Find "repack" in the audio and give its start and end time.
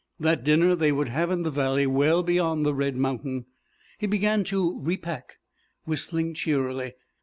4.81-5.35